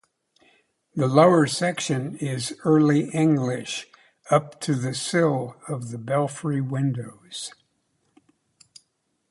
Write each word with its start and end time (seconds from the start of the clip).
The 0.95 1.05
lower 1.07 1.45
section 1.45 2.15
is 2.17 2.57
Early 2.65 3.11
English 3.11 3.85
up 4.31 4.59
to 4.61 4.73
the 4.73 4.95
sill 4.95 5.55
of 5.67 5.91
the 5.91 5.99
belfry 5.99 6.59
windows. 6.59 7.53